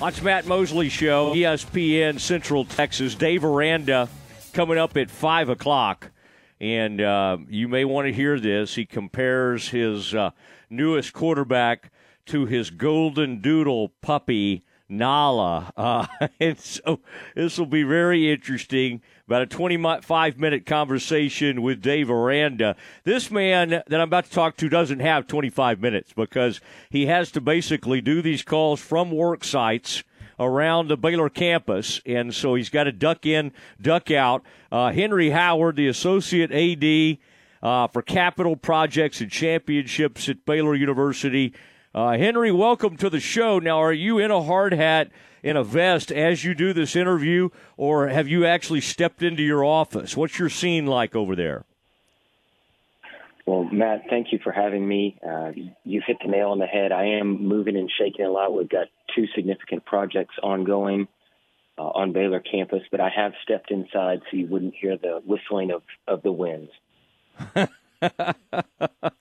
Watch 0.00 0.22
Matt 0.22 0.46
Mosley 0.46 0.88
Show, 0.88 1.34
ESPN 1.34 2.18
Central 2.18 2.64
Texas. 2.64 3.14
Dave 3.14 3.44
Aranda 3.44 4.08
coming 4.54 4.78
up 4.78 4.96
at 4.96 5.10
5 5.10 5.50
o'clock. 5.50 6.10
And 6.58 7.02
uh, 7.02 7.36
you 7.50 7.68
may 7.68 7.84
want 7.84 8.06
to 8.06 8.12
hear 8.14 8.40
this. 8.40 8.76
He 8.76 8.86
compares 8.86 9.68
his 9.68 10.14
uh, 10.14 10.30
newest 10.70 11.12
quarterback 11.12 11.92
to 12.26 12.46
his 12.46 12.70
golden 12.70 13.42
doodle 13.42 13.90
puppy, 14.00 14.64
Nala. 14.88 15.70
Uh, 15.76 16.06
and 16.40 16.58
so 16.58 17.00
this 17.34 17.58
will 17.58 17.66
be 17.66 17.82
very 17.82 18.32
interesting. 18.32 19.02
About 19.30 19.42
a 19.42 19.46
25 19.46 20.40
minute 20.40 20.66
conversation 20.66 21.62
with 21.62 21.80
Dave 21.80 22.10
Aranda. 22.10 22.74
This 23.04 23.30
man 23.30 23.68
that 23.68 23.92
I'm 23.92 24.00
about 24.00 24.24
to 24.24 24.30
talk 24.32 24.56
to 24.56 24.68
doesn't 24.68 24.98
have 24.98 25.28
25 25.28 25.80
minutes 25.80 26.12
because 26.12 26.60
he 26.90 27.06
has 27.06 27.30
to 27.30 27.40
basically 27.40 28.00
do 28.00 28.22
these 28.22 28.42
calls 28.42 28.80
from 28.80 29.12
work 29.12 29.44
sites 29.44 30.02
around 30.40 30.88
the 30.88 30.96
Baylor 30.96 31.28
campus, 31.28 32.00
and 32.04 32.34
so 32.34 32.56
he's 32.56 32.70
got 32.70 32.84
to 32.84 32.92
duck 32.92 33.24
in, 33.24 33.52
duck 33.80 34.10
out. 34.10 34.42
Uh, 34.72 34.90
Henry 34.90 35.30
Howard, 35.30 35.76
the 35.76 35.86
associate 35.86 36.50
AD 36.50 37.18
uh, 37.62 37.86
for 37.86 38.02
capital 38.02 38.56
projects 38.56 39.20
and 39.20 39.30
championships 39.30 40.28
at 40.28 40.44
Baylor 40.44 40.74
University. 40.74 41.54
Uh, 41.92 42.16
Henry, 42.16 42.52
welcome 42.52 42.96
to 42.98 43.10
the 43.10 43.20
show. 43.20 43.58
Now, 43.58 43.78
are 43.78 43.92
you 43.92 44.18
in 44.18 44.30
a 44.30 44.42
hard 44.42 44.72
hat? 44.72 45.10
in 45.42 45.56
a 45.56 45.64
vest 45.64 46.12
as 46.12 46.44
you 46.44 46.54
do 46.54 46.72
this 46.72 46.94
interview, 46.94 47.48
or 47.76 48.08
have 48.08 48.28
you 48.28 48.44
actually 48.44 48.80
stepped 48.80 49.22
into 49.22 49.42
your 49.42 49.64
office? 49.64 50.16
What's 50.16 50.38
your 50.38 50.48
scene 50.48 50.86
like 50.86 51.16
over 51.16 51.34
there? 51.34 51.64
Well, 53.46 53.64
Matt, 53.64 54.04
thank 54.08 54.32
you 54.32 54.38
for 54.42 54.52
having 54.52 54.86
me. 54.86 55.18
Uh, 55.26 55.52
you've 55.82 56.04
hit 56.06 56.18
the 56.22 56.30
nail 56.30 56.50
on 56.50 56.58
the 56.58 56.66
head. 56.66 56.92
I 56.92 57.18
am 57.18 57.46
moving 57.46 57.76
and 57.76 57.90
shaking 57.98 58.24
a 58.24 58.30
lot. 58.30 58.54
We've 58.54 58.68
got 58.68 58.88
two 59.16 59.26
significant 59.34 59.84
projects 59.84 60.34
ongoing 60.42 61.08
uh, 61.78 61.82
on 61.82 62.12
Baylor 62.12 62.40
campus, 62.40 62.82
but 62.90 63.00
I 63.00 63.08
have 63.08 63.32
stepped 63.42 63.70
inside 63.70 64.20
so 64.30 64.36
you 64.36 64.46
wouldn't 64.46 64.74
hear 64.78 64.96
the 64.96 65.20
whistling 65.24 65.70
of, 65.70 65.82
of 66.06 66.22
the 66.22 66.32
winds. 66.32 66.70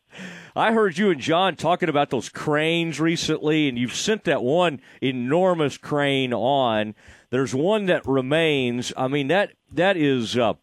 I 0.59 0.73
heard 0.73 0.97
you 0.97 1.09
and 1.09 1.21
John 1.21 1.55
talking 1.55 1.87
about 1.87 2.09
those 2.09 2.27
cranes 2.27 2.99
recently, 2.99 3.69
and 3.69 3.77
you've 3.77 3.95
sent 3.95 4.25
that 4.25 4.43
one 4.43 4.81
enormous 5.01 5.77
crane 5.77 6.33
on. 6.33 6.95
There's 7.29 7.55
one 7.55 7.85
that 7.85 8.05
remains. 8.05 8.91
I 8.97 9.07
mean 9.07 9.29
that 9.29 9.53
that 9.71 9.95
is 9.95 10.37
uh, 10.37 10.55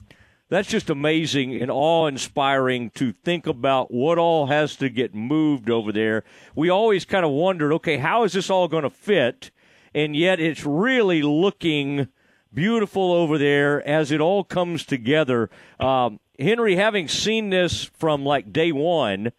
that's 0.51 0.69
just 0.69 0.91
amazing 0.91 1.61
and 1.63 1.71
awe-inspiring 1.71 2.91
to 2.91 3.13
think 3.13 3.47
about 3.47 3.91
what 3.91 4.19
all 4.19 4.49
has 4.49 4.77
to 4.77 4.91
get 4.91 5.15
moved 5.15 5.71
over 5.71 5.93
there. 5.93 6.25
We 6.55 6.69
always 6.69 7.07
kind 7.07 7.25
of 7.25 7.31
wondered, 7.31 7.73
okay, 7.73 7.97
how 7.97 8.25
is 8.25 8.35
this 8.35 8.51
all 8.51 8.69
going 8.69 8.85
to 8.85 8.91
fit? 8.91 9.51
And 9.95 10.15
yet, 10.15 10.41
it's 10.41 10.67
really 10.67 11.23
looking 11.23 12.09
beautiful 12.53 13.13
over 13.13 13.39
there 13.39 13.87
as 13.89 14.13
it 14.13 14.21
all 14.21 14.45
comes 14.45 14.85
together. 14.85 15.49
Um, 15.81 16.21
Henry, 16.39 16.77
having 16.77 17.09
seen 17.09 17.49
this 17.49 17.85
from 17.85 18.27
like 18.27 18.53
day 18.53 18.73
one, 18.73 19.33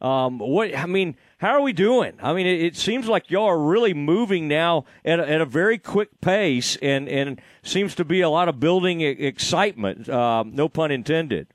um, 0.00 0.38
what 0.38 0.74
I 0.74 0.86
mean, 0.86 1.16
how 1.38 1.50
are 1.50 1.60
we 1.60 1.72
doing? 1.72 2.14
I 2.22 2.32
mean, 2.32 2.46
it, 2.46 2.62
it 2.62 2.76
seems 2.76 3.06
like 3.06 3.30
y'all 3.30 3.46
are 3.46 3.58
really 3.58 3.92
moving 3.92 4.48
now 4.48 4.84
at 5.04 5.20
a, 5.20 5.28
at 5.28 5.40
a, 5.40 5.44
very 5.46 5.78
quick 5.78 6.20
pace, 6.20 6.76
and 6.80 7.08
and 7.08 7.40
seems 7.62 7.94
to 7.96 8.04
be 8.04 8.20
a 8.22 8.30
lot 8.30 8.48
of 8.48 8.58
building 8.58 9.02
excitement. 9.02 10.08
Um, 10.08 10.54
no 10.54 10.68
pun 10.68 10.90
intended. 10.90 11.48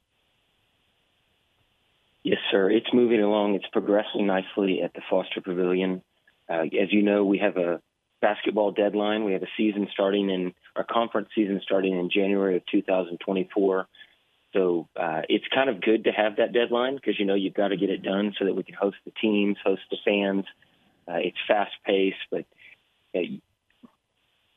Yes, 2.23 2.39
sir. 2.51 2.69
It's 2.71 2.91
moving 2.93 3.21
along. 3.21 3.55
It's 3.55 3.67
progressing 3.71 4.25
nicely 4.25 4.81
at 4.81 4.93
the 4.93 5.01
Foster 5.09 5.41
Pavilion. 5.41 6.01
Uh, 6.49 6.63
as 6.63 6.91
you 6.91 7.03
know, 7.03 7.23
we 7.23 7.37
have 7.39 7.57
a 7.57 7.81
basketball 8.21 8.71
deadline. 8.71 9.23
We 9.23 9.33
have 9.33 9.43
a 9.43 9.49
season 9.57 9.87
starting 9.93 10.29
in 10.29 10.53
our 10.75 10.83
conference 10.83 11.29
season 11.35 11.61
starting 11.63 11.99
in 11.99 12.09
January 12.09 12.57
of 12.57 12.65
2024. 12.71 13.87
So 14.55 14.87
uh, 14.95 15.23
it's 15.27 15.45
kind 15.53 15.69
of 15.69 15.81
good 15.81 16.05
to 16.05 16.11
have 16.11 16.37
that 16.37 16.53
deadline 16.53 16.95
because 16.95 17.19
you 17.19 17.25
know 17.25 17.35
you've 17.35 17.53
got 17.53 17.67
to 17.67 17.77
get 17.77 17.89
it 17.89 18.01
done 18.01 18.33
so 18.39 18.45
that 18.45 18.55
we 18.55 18.63
can 18.63 18.73
host 18.73 18.95
the 19.03 19.11
teams, 19.21 19.57
host 19.63 19.81
the 19.91 19.97
fans. 20.05 20.45
Uh, 21.07 21.17
it's 21.17 21.37
fast 21.45 21.73
paced, 21.85 22.15
but 22.31 22.45
uh, 23.13 23.19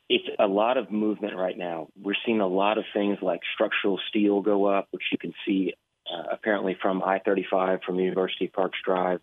it's 0.07 0.25
a 0.39 0.47
lot 0.47 0.77
of 0.77 0.89
movement 0.89 1.35
right 1.35 1.57
now. 1.57 1.89
We're 2.01 2.15
seeing 2.25 2.39
a 2.39 2.47
lot 2.47 2.77
of 2.77 2.85
things 2.93 3.17
like 3.21 3.41
structural 3.53 3.99
steel 4.07 4.41
go 4.41 4.65
up, 4.65 4.87
which 4.91 5.03
you 5.11 5.17
can 5.17 5.33
see 5.45 5.73
uh, 6.11 6.23
apparently 6.31 6.77
from 6.81 7.03
I-35 7.03 7.83
from 7.83 7.99
University 7.99 8.47
Parks 8.47 8.79
Drive. 8.83 9.19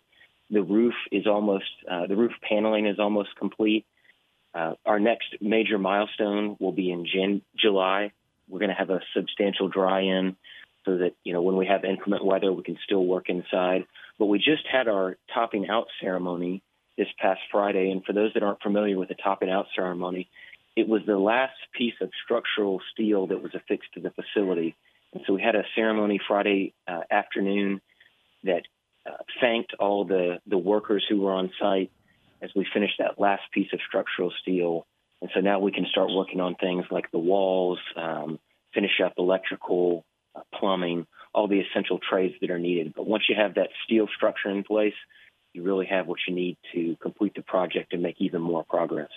The 0.51 0.61
roof 0.61 0.93
is 1.11 1.25
almost 1.25 1.65
uh, 1.89 2.05
the 2.05 2.15
roof 2.15 2.31
paneling 2.47 2.85
is 2.85 2.99
almost 2.99 3.29
complete. 3.35 3.85
Uh, 4.53 4.75
our 4.85 4.99
next 4.99 5.35
major 5.41 5.79
milestone 5.79 6.55
will 6.59 6.71
be 6.71 6.91
in 6.91 7.05
Jan- 7.05 7.41
July. 7.57 8.11
We're 8.47 8.59
going 8.59 8.69
to 8.69 8.75
have 8.75 8.91
a 8.91 9.01
substantial 9.13 9.67
dry-in 9.67 10.37
so 10.87 10.97
that 10.97 11.11
you 11.23 11.33
know 11.33 11.41
when 11.41 11.57
we 11.57 11.67
have 11.67 11.83
inclement 11.83 12.25
weather, 12.25 12.51
we 12.51 12.63
can 12.63 12.77
still 12.83 13.05
work 13.05 13.29
inside. 13.29 13.85
But 14.17 14.27
we 14.27 14.39
just 14.39 14.65
had 14.71 14.87
our 14.87 15.17
topping 15.33 15.69
out 15.69 15.87
ceremony 16.01 16.63
this 16.97 17.09
past 17.19 17.41
Friday, 17.51 17.91
and 17.91 18.03
for 18.03 18.13
those 18.13 18.33
that 18.33 18.41
aren't 18.41 18.63
familiar 18.63 18.97
with 18.97 19.09
the 19.09 19.15
topping 19.15 19.51
out 19.51 19.67
ceremony, 19.75 20.29
it 20.75 20.87
was 20.87 21.01
the 21.05 21.17
last 21.17 21.57
piece 21.77 21.93
of 22.01 22.09
structural 22.23 22.81
steel 22.93 23.27
that 23.27 23.43
was 23.43 23.53
affixed 23.53 23.93
to 23.93 23.99
the 23.99 24.11
facility. 24.11 24.75
And 25.13 25.23
so 25.27 25.33
we 25.33 25.41
had 25.41 25.55
a 25.55 25.63
ceremony 25.75 26.19
Friday 26.25 26.73
uh, 26.87 27.01
afternoon 27.11 27.81
that 28.43 28.63
uh, 29.05 29.17
thanked 29.41 29.73
all 29.79 30.05
the 30.05 30.39
the 30.47 30.57
workers 30.57 31.05
who 31.07 31.21
were 31.21 31.33
on 31.33 31.51
site 31.59 31.91
as 32.41 32.49
we 32.55 32.65
finished 32.73 32.95
that 32.99 33.19
last 33.19 33.43
piece 33.51 33.71
of 33.73 33.79
structural 33.87 34.31
steel. 34.41 34.85
And 35.21 35.29
so 35.33 35.41
now 35.41 35.59
we 35.59 35.71
can 35.71 35.87
start 35.91 36.09
working 36.11 36.39
on 36.39 36.55
things 36.55 36.85
like 36.91 37.11
the 37.11 37.19
walls, 37.19 37.79
um, 37.95 38.39
finish 38.73 39.01
up 39.03 39.13
electrical, 39.17 40.05
plumbing, 40.59 41.05
all 41.33 41.47
the 41.47 41.59
essential 41.59 41.99
trades 41.99 42.35
that 42.41 42.49
are 42.49 42.59
needed. 42.59 42.93
But 42.95 43.05
once 43.05 43.23
you 43.29 43.35
have 43.35 43.55
that 43.55 43.69
steel 43.85 44.07
structure 44.15 44.49
in 44.49 44.63
place, 44.63 44.93
you 45.53 45.63
really 45.63 45.85
have 45.87 46.07
what 46.07 46.19
you 46.27 46.35
need 46.35 46.57
to 46.73 46.95
complete 47.01 47.33
the 47.35 47.41
project 47.41 47.93
and 47.93 48.01
make 48.01 48.15
even 48.19 48.41
more 48.41 48.63
progress. 48.63 49.09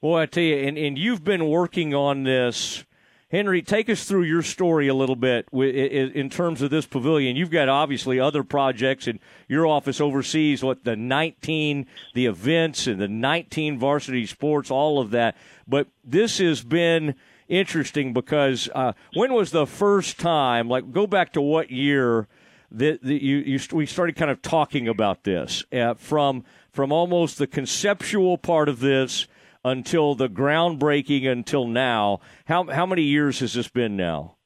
Boy, 0.00 0.22
I 0.22 0.26
tell 0.26 0.42
you, 0.42 0.56
and, 0.56 0.76
and 0.76 0.98
you've 0.98 1.24
been 1.24 1.48
working 1.48 1.94
on 1.94 2.22
this. 2.22 2.84
Henry, 3.28 3.60
take 3.60 3.90
us 3.90 4.04
through 4.04 4.22
your 4.22 4.42
story 4.42 4.86
a 4.86 4.94
little 4.94 5.16
bit 5.16 5.48
in 5.52 6.30
terms 6.30 6.62
of 6.62 6.70
this 6.70 6.86
pavilion. 6.86 7.34
You've 7.34 7.50
got 7.50 7.68
obviously 7.68 8.20
other 8.20 8.44
projects, 8.44 9.08
and 9.08 9.18
your 9.48 9.66
office 9.66 10.00
oversees 10.00 10.62
what 10.62 10.84
the 10.84 10.94
19, 10.94 11.86
the 12.14 12.26
events, 12.26 12.86
and 12.86 13.00
the 13.00 13.08
19 13.08 13.80
varsity 13.80 14.26
sports, 14.26 14.70
all 14.70 15.00
of 15.00 15.10
that. 15.10 15.36
But 15.66 15.88
this 16.04 16.38
has 16.38 16.62
been 16.62 17.16
interesting 17.48 18.12
because 18.12 18.68
uh, 18.74 18.92
when 19.14 19.32
was 19.32 19.50
the 19.50 19.66
first 19.66 20.18
time? 20.18 20.68
Like, 20.68 20.92
go 20.92 21.06
back 21.06 21.32
to 21.34 21.40
what 21.40 21.70
year 21.70 22.28
that, 22.70 23.02
that 23.02 23.22
you, 23.22 23.36
you 23.38 23.60
we 23.72 23.86
started 23.86 24.16
kind 24.16 24.30
of 24.30 24.42
talking 24.42 24.88
about 24.88 25.24
this 25.24 25.64
uh, 25.72 25.94
from 25.94 26.44
from 26.72 26.92
almost 26.92 27.38
the 27.38 27.46
conceptual 27.46 28.38
part 28.38 28.68
of 28.68 28.80
this 28.80 29.26
until 29.64 30.14
the 30.14 30.28
groundbreaking 30.28 31.26
until 31.26 31.66
now. 31.66 32.20
How 32.46 32.64
how 32.64 32.86
many 32.86 33.02
years 33.02 33.40
has 33.40 33.54
this 33.54 33.68
been 33.68 33.96
now? 33.96 34.36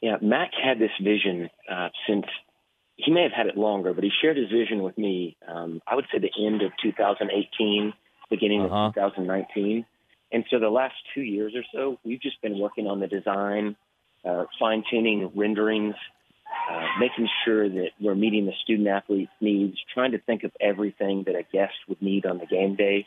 Yeah, 0.00 0.16
Mack 0.20 0.50
had 0.62 0.78
this 0.78 0.90
vision 1.00 1.48
uh, 1.70 1.88
since 2.06 2.26
he 2.96 3.10
may 3.10 3.22
have 3.22 3.32
had 3.32 3.46
it 3.46 3.56
longer, 3.56 3.94
but 3.94 4.04
he 4.04 4.10
shared 4.20 4.36
his 4.36 4.50
vision 4.50 4.82
with 4.82 4.98
me. 4.98 5.36
Um, 5.48 5.80
I 5.86 5.94
would 5.94 6.04
say 6.12 6.18
the 6.18 6.30
end 6.46 6.62
of 6.62 6.72
2018, 6.82 7.92
beginning 8.30 8.62
uh-huh. 8.62 8.74
of 8.74 8.94
2019. 8.94 9.86
And 10.34 10.44
so 10.50 10.58
the 10.58 10.68
last 10.68 10.96
two 11.14 11.22
years 11.22 11.54
or 11.54 11.62
so, 11.72 12.00
we've 12.04 12.20
just 12.20 12.42
been 12.42 12.58
working 12.58 12.88
on 12.88 12.98
the 12.98 13.06
design, 13.06 13.76
uh, 14.24 14.46
fine 14.58 14.82
tuning 14.90 15.30
renderings, 15.32 15.94
uh, 16.68 16.86
making 16.98 17.28
sure 17.44 17.68
that 17.68 17.90
we're 18.00 18.16
meeting 18.16 18.44
the 18.44 18.52
student 18.64 18.88
athlete's 18.88 19.30
needs, 19.40 19.76
trying 19.94 20.10
to 20.10 20.18
think 20.18 20.42
of 20.42 20.50
everything 20.60 21.22
that 21.26 21.36
a 21.36 21.44
guest 21.52 21.74
would 21.86 22.02
need 22.02 22.26
on 22.26 22.38
the 22.38 22.46
game 22.46 22.74
day. 22.74 23.06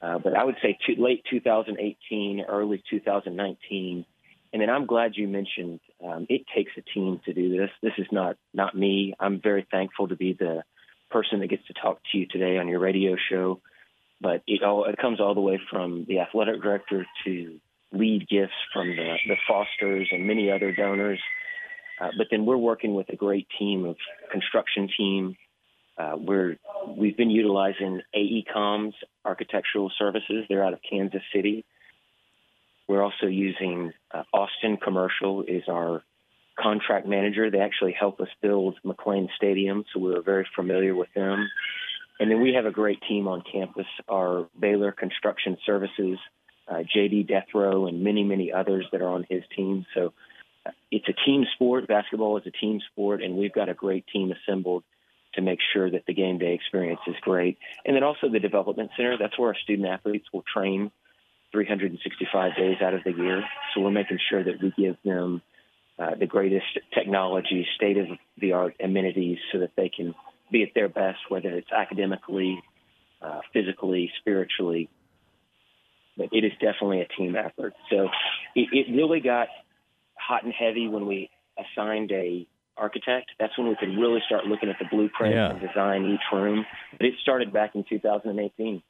Uh, 0.00 0.18
but 0.18 0.36
I 0.36 0.44
would 0.44 0.54
say 0.62 0.78
late 0.96 1.24
2018, 1.28 2.44
early 2.48 2.80
2019. 2.90 4.06
And 4.52 4.62
then 4.62 4.70
I'm 4.70 4.86
glad 4.86 5.16
you 5.16 5.26
mentioned 5.26 5.80
um, 6.04 6.28
it 6.30 6.42
takes 6.54 6.70
a 6.78 6.82
team 6.82 7.20
to 7.24 7.32
do 7.32 7.58
this. 7.58 7.70
This 7.82 7.94
is 7.98 8.06
not 8.12 8.36
not 8.54 8.72
me. 8.72 9.14
I'm 9.18 9.40
very 9.40 9.66
thankful 9.68 10.06
to 10.08 10.14
be 10.14 10.32
the 10.32 10.62
person 11.10 11.40
that 11.40 11.48
gets 11.48 11.66
to 11.66 11.72
talk 11.72 11.98
to 12.12 12.18
you 12.18 12.26
today 12.26 12.56
on 12.56 12.68
your 12.68 12.78
radio 12.78 13.16
show 13.30 13.60
but 14.20 14.42
it 14.46 14.62
all 14.62 14.84
it 14.84 14.96
comes 14.96 15.20
all 15.20 15.34
the 15.34 15.40
way 15.40 15.60
from 15.70 16.04
the 16.08 16.20
athletic 16.20 16.62
director 16.62 17.06
to 17.24 17.60
lead 17.92 18.28
gifts 18.28 18.54
from 18.72 18.88
the, 18.88 19.16
the 19.26 19.36
Fosters 19.48 20.08
and 20.10 20.26
many 20.26 20.50
other 20.50 20.72
donors. 20.72 21.20
Uh, 22.00 22.08
but 22.16 22.26
then 22.30 22.44
we're 22.44 22.56
working 22.56 22.94
with 22.94 23.08
a 23.08 23.16
great 23.16 23.46
team 23.58 23.84
of 23.84 23.96
construction 24.30 24.88
team. 24.96 25.36
Uh, 25.98 26.14
we're 26.16 26.56
we've 26.86 27.16
been 27.16 27.30
utilizing 27.30 28.02
AECOM's 28.14 28.94
architectural 29.24 29.90
services. 29.98 30.44
They're 30.48 30.64
out 30.64 30.74
of 30.74 30.80
Kansas 30.88 31.22
City. 31.34 31.64
We're 32.86 33.02
also 33.02 33.26
using 33.26 33.92
uh, 34.12 34.22
Austin 34.32 34.76
Commercial 34.76 35.42
is 35.42 35.64
our 35.68 36.02
contract 36.58 37.06
manager. 37.06 37.50
They 37.50 37.60
actually 37.60 37.92
help 37.98 38.20
us 38.20 38.28
build 38.40 38.78
McLane 38.84 39.28
Stadium, 39.36 39.84
so 39.92 40.00
we 40.00 40.14
are 40.14 40.22
very 40.22 40.46
familiar 40.54 40.94
with 40.94 41.12
them. 41.14 41.48
And 42.18 42.30
then 42.30 42.40
we 42.40 42.54
have 42.54 42.66
a 42.66 42.70
great 42.70 43.02
team 43.08 43.28
on 43.28 43.42
campus. 43.42 43.86
Our 44.08 44.48
Baylor 44.58 44.92
Construction 44.92 45.58
Services, 45.66 46.18
uh, 46.68 46.82
JD 46.94 47.28
Deathrow, 47.30 47.88
and 47.88 48.02
many 48.02 48.24
many 48.24 48.52
others 48.52 48.86
that 48.92 49.02
are 49.02 49.08
on 49.08 49.26
his 49.28 49.42
team. 49.54 49.86
So 49.94 50.12
uh, 50.64 50.70
it's 50.90 51.08
a 51.08 51.12
team 51.24 51.46
sport. 51.54 51.86
Basketball 51.86 52.38
is 52.38 52.46
a 52.46 52.50
team 52.50 52.80
sport, 52.92 53.22
and 53.22 53.36
we've 53.36 53.52
got 53.52 53.68
a 53.68 53.74
great 53.74 54.06
team 54.12 54.32
assembled 54.32 54.84
to 55.34 55.42
make 55.42 55.58
sure 55.72 55.90
that 55.90 56.06
the 56.06 56.14
game 56.14 56.38
day 56.38 56.54
experience 56.54 57.00
is 57.06 57.14
great. 57.20 57.58
And 57.84 57.94
then 57.94 58.02
also 58.02 58.28
the 58.28 58.40
development 58.40 58.90
center. 58.96 59.16
That's 59.18 59.38
where 59.38 59.48
our 59.48 59.56
student 59.56 59.86
athletes 59.86 60.26
will 60.32 60.44
train 60.52 60.90
365 61.52 62.56
days 62.56 62.76
out 62.80 62.94
of 62.94 63.04
the 63.04 63.12
year. 63.12 63.44
So 63.74 63.82
we're 63.82 63.90
making 63.90 64.18
sure 64.30 64.42
that 64.42 64.62
we 64.62 64.72
give 64.76 64.96
them 65.04 65.42
uh, 65.98 66.14
the 66.14 66.26
greatest 66.26 66.66
technology, 66.92 67.66
state 67.76 67.98
of 67.98 68.06
the 68.38 68.52
art 68.52 68.74
amenities 68.82 69.38
so 69.52 69.60
that 69.60 69.70
they 69.76 69.88
can 69.88 70.14
be 70.50 70.62
at 70.62 70.70
their 70.74 70.88
best, 70.88 71.18
whether 71.28 71.50
it's 71.50 71.70
academically, 71.72 72.62
uh, 73.22 73.40
physically, 73.52 74.10
spiritually. 74.20 74.88
But 76.16 76.28
it 76.32 76.44
is 76.44 76.52
definitely 76.52 77.00
a 77.00 77.08
team 77.08 77.36
effort. 77.36 77.74
So 77.90 78.08
it, 78.54 78.68
it 78.72 78.94
really 78.94 79.20
got 79.20 79.48
hot 80.14 80.44
and 80.44 80.52
heavy 80.52 80.88
when 80.88 81.06
we 81.06 81.30
assigned 81.58 82.10
a 82.12 82.46
architect. 82.76 83.30
That's 83.38 83.56
when 83.58 83.68
we 83.68 83.76
could 83.76 83.96
really 83.98 84.20
start 84.26 84.46
looking 84.46 84.68
at 84.68 84.76
the 84.78 84.86
blueprint 84.90 85.34
yeah. 85.34 85.50
and 85.50 85.60
design 85.60 86.04
each 86.04 86.20
room. 86.32 86.64
But 86.92 87.06
it 87.06 87.14
started 87.22 87.52
back 87.52 87.74
in 87.74 87.84
2018. 87.88 88.82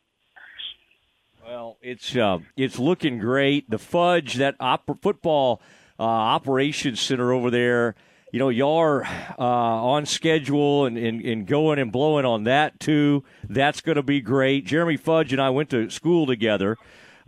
Well, 1.47 1.77
it's 1.81 2.17
uh, 2.17 2.39
it's 2.57 2.79
looking 2.79 3.19
great. 3.19 3.71
The 3.71 3.79
fudge 3.79 4.35
that 4.35 4.57
op- 4.59 5.01
football 5.01 5.61
uh, 5.99 6.03
operations 6.03 7.01
center 7.01 7.33
over 7.33 7.51
there. 7.51 7.95
You 8.33 8.41
know, 8.41 8.49
y'all 8.49 8.79
are 8.79 9.05
uh, 9.39 9.43
on 9.43 10.05
schedule 10.05 10.85
and, 10.85 10.99
and, 10.99 11.25
and 11.25 11.47
going 11.47 11.79
and 11.79 11.93
blowing 11.93 12.25
on 12.25 12.45
that 12.45 12.81
too. 12.81 13.23
That's 13.49 13.81
going 13.81 13.97
to 13.97 14.03
be 14.03 14.21
great. 14.21 14.67
Jeremy 14.67 14.97
Fudge 14.97 15.33
and 15.33 15.41
I 15.41 15.51
went 15.51 15.71
to 15.71 15.89
school 15.91 16.27
together. 16.27 16.77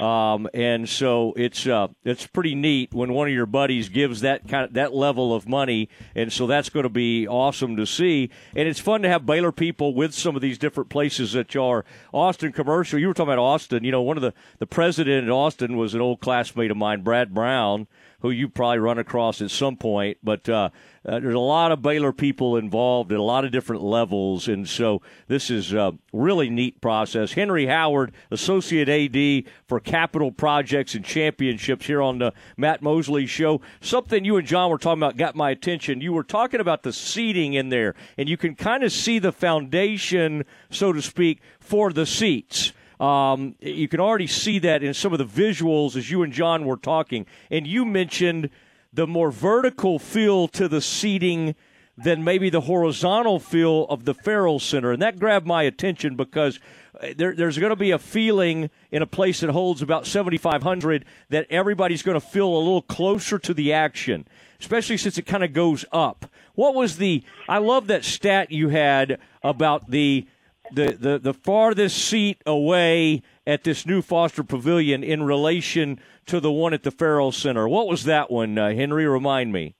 Um, 0.01 0.49
and 0.55 0.89
so 0.89 1.35
it's 1.37 1.67
uh, 1.67 1.89
it's 2.05 2.27
pretty 2.27 2.55
neat 2.55 2.95
when 2.95 3.13
one 3.13 3.27
of 3.27 3.35
your 3.35 3.47
buddies 3.47 3.89
gives 3.89 4.21
that 4.21 4.47
kind 4.47 4.65
of 4.65 4.75
that 4.75 4.95
level 4.95 5.35
of 5.35 5.49
money, 5.49 5.89
and 6.15 6.33
so 6.33 6.47
that's 6.47 6.69
going 6.69 6.85
to 6.85 6.89
be 6.89 7.27
awesome 7.27 7.77
to 7.77 7.85
see. 7.85 8.31
And 8.55 8.69
it's 8.69 8.79
fun 8.79 9.03
to 9.03 9.09
have 9.09 9.27
Baylor 9.27 9.51
people 9.51 9.95
with 9.95 10.15
some 10.15 10.37
of 10.37 10.43
these 10.43 10.57
different 10.57 10.89
places 10.89 11.33
that 11.33 11.53
you 11.53 11.65
are 11.65 11.85
Austin 12.13 12.53
commercial. 12.53 13.01
You 13.01 13.09
were 13.09 13.15
talking 13.15 13.33
about 13.33 13.43
Austin. 13.43 13.83
You 13.83 13.91
know, 13.91 14.03
one 14.03 14.17
of 14.17 14.23
the 14.23 14.35
the 14.61 14.67
president 14.67 15.25
in 15.25 15.33
Austin 15.33 15.77
was 15.77 15.95
an 15.95 16.01
old 16.01 16.21
classmate 16.21 16.71
of 16.71 16.77
mine, 16.77 17.03
Brad 17.03 17.35
Brown 17.35 17.89
who 18.21 18.31
you 18.31 18.49
probably 18.49 18.79
run 18.79 18.99
across 18.99 19.41
at 19.41 19.51
some 19.51 19.77
point. 19.77 20.19
But 20.23 20.49
uh, 20.49 20.71
uh, 21.07 21.21
there's 21.21 21.35
a 21.35 21.39
lot 21.39 21.71
of 21.71 21.83
Baylor 21.83 22.13
people 22.13 22.57
involved 22.57 23.13
at 23.13 23.19
a 23.19 23.23
lot 23.23 23.45
of 23.45 23.53
different 23.53 23.83
levels, 23.83 24.49
and 24.49 24.69
so 24.69 25.01
this 25.29 25.51
is 25.51 25.73
a 25.73 25.95
really 26.13 26.51
neat 26.51 26.81
process. 26.81 27.33
Henry 27.33 27.67
Howard, 27.67 28.13
Associate 28.31 28.89
AD 28.89 29.53
for 29.67 29.79
Capital 29.79 30.33
Projects 30.33 30.95
and 30.95 31.05
Championships 31.05 31.87
here 31.87 32.03
on 32.03 32.19
the 32.19 32.33
Matt 32.57 32.83
Mosley 32.83 33.27
Show. 33.27 33.61
Something 33.81 34.25
you 34.25 34.37
and 34.37 34.47
John 34.47 34.71
were 34.71 34.79
talking 34.79 35.03
about 35.03 35.17
got 35.17 35.37
my 35.37 35.51
attention. 35.51 36.01
You 36.01 36.13
were 36.13 36.25
talking 36.25 36.61
about 36.61 36.83
the 36.83 36.93
seating 36.93 37.55
in 37.55 37.69
there, 37.69 37.95
and 38.17 38.29
you 38.29 38.37
can 38.37 38.55
kind 38.55 38.83
of 38.83 38.93
see 38.93 39.19
the 39.19 39.33
foundation, 39.33 40.45
so 40.71 40.93
to 40.93 41.01
speak, 41.01 41.41
for 41.61 41.93
the 41.93 42.07
seats. 42.07 42.73
Um, 43.01 43.55
you 43.61 43.89
can 43.89 44.01
already 44.01 44.27
see 44.27 44.59
that 44.61 44.83
in 44.83 44.93
some 44.95 45.13
of 45.13 45.19
the 45.19 45.25
visuals 45.25 45.97
as 45.97 46.11
you 46.11 46.23
and 46.23 46.33
John 46.33 46.65
were 46.65 46.77
talking. 46.77 47.27
And 47.51 47.67
you 47.67 47.85
mentioned 47.85 48.51
the 48.93 49.07
more 49.07 49.31
vertical 49.31 49.99
feel 49.99 50.49
to 50.49 50.69
the 50.69 50.81
seating 50.81 51.55
than 51.97 52.23
maybe 52.23 52.49
the 52.49 52.63
horizontal 52.63 53.41
feel 53.41 53.85
of 53.87 54.05
the 54.05 54.15
Ferrell 54.15 54.61
Center. 54.61 54.93
And 54.93 55.03
that 55.03 55.19
grabbed 55.19 55.47
my 55.47 55.65
attention 55.65 56.15
because 56.15 56.61
uh, 57.01 57.09
there, 57.17 57.35
there's 57.35 57.59
going 57.59 57.71
to 57.71 57.77
be 57.77 57.91
a 57.91 57.99
feeling 57.99 58.71
in 58.93 59.03
a 59.03 59.07
place 59.07 59.41
that 59.41 59.51
holds 59.51 59.83
about 59.83 60.07
7,500 60.07 61.05
that 61.31 61.47
everybody's 61.51 62.03
going 62.03 62.19
to 62.19 62.27
feel 62.27 62.49
a 62.49 62.59
little 62.59 62.83
closer 62.83 63.39
to 63.41 63.53
the 63.53 63.73
action, 63.73 64.29
especially 64.61 64.97
since 64.97 65.19
it 65.19 65.23
kind 65.23 65.43
of 65.43 65.53
goes 65.53 65.85
up. 65.91 66.27
What 66.55 66.75
was 66.75 66.99
the, 66.99 67.25
I 67.49 67.59
love 67.59 67.89
that 67.89 68.05
stat 68.05 68.53
you 68.53 68.69
had 68.69 69.19
about 69.43 69.91
the 69.91 70.27
the, 70.73 70.93
the, 70.93 71.19
the 71.19 71.35
farthest 71.35 71.99
seat 71.99 72.43
away 72.47 73.23
at 73.47 73.65
this 73.65 73.87
new 73.87 74.03
Foster 74.03 74.43
Pavilion 74.43 75.03
in 75.03 75.23
relation 75.23 76.01
to 76.27 76.41
the 76.41 76.53
one 76.53 76.75
at 76.75 76.83
the 76.83 76.91
Ferrell 76.91 77.33
Center. 77.33 77.69
What 77.69 77.89
was 77.89 78.05
that 78.05 78.31
one, 78.31 78.57
uh, 78.59 78.73
Henry? 78.73 79.07
Remind 79.07 79.53
me. 79.53 79.75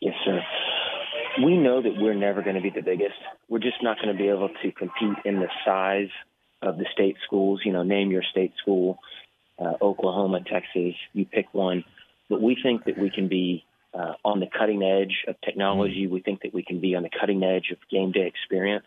Yes, 0.00 0.14
sir. 0.24 0.40
We 1.44 1.56
know 1.56 1.82
that 1.82 1.94
we're 1.96 2.14
never 2.14 2.42
going 2.42 2.56
to 2.56 2.62
be 2.62 2.70
the 2.70 2.82
biggest. 2.82 3.14
We're 3.48 3.58
just 3.58 3.82
not 3.82 3.96
going 3.96 4.16
to 4.16 4.22
be 4.22 4.28
able 4.28 4.48
to 4.48 4.72
compete 4.72 5.18
in 5.24 5.40
the 5.40 5.48
size 5.64 6.10
of 6.60 6.76
the 6.76 6.86
state 6.92 7.16
schools. 7.24 7.62
You 7.64 7.72
know, 7.72 7.82
name 7.82 8.10
your 8.10 8.22
state 8.22 8.52
school, 8.60 8.98
uh, 9.58 9.74
Oklahoma, 9.80 10.40
Texas, 10.44 10.94
you 11.12 11.24
pick 11.24 11.52
one. 11.52 11.84
But 12.28 12.42
we 12.42 12.56
think 12.62 12.84
that 12.84 12.98
we 12.98 13.10
can 13.10 13.28
be 13.28 13.64
uh, 13.94 14.14
on 14.24 14.40
the 14.40 14.46
cutting 14.46 14.82
edge 14.82 15.24
of 15.28 15.40
technology. 15.40 16.04
Mm-hmm. 16.04 16.14
We 16.14 16.20
think 16.20 16.42
that 16.42 16.54
we 16.54 16.62
can 16.62 16.80
be 16.80 16.94
on 16.94 17.02
the 17.02 17.10
cutting 17.10 17.42
edge 17.42 17.70
of 17.70 17.78
game 17.90 18.12
day 18.12 18.26
experience. 18.26 18.84